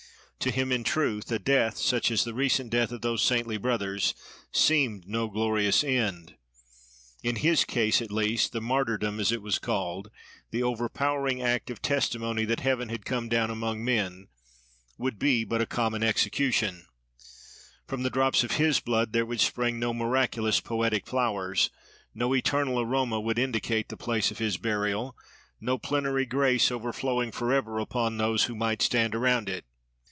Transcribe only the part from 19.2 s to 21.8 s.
would spring no miraculous, poetic flowers;